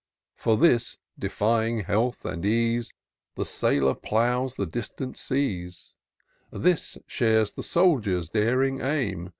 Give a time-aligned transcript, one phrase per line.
[0.35, 2.91] For this, defying health and ease.
[3.35, 5.93] The Sailor ploughs the distant seas:
[6.51, 9.29] This shares the Soldier's daring aim.